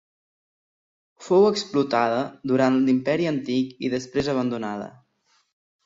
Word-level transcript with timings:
Fou 1.25 1.45
explotada 1.51 2.23
durant 2.55 2.81
l'imperi 2.89 3.31
Antic 3.35 3.79
i 3.89 3.95
després 3.97 4.35
abandonada. 4.37 4.93